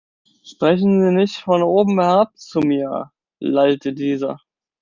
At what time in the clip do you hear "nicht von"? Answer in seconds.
1.15-1.61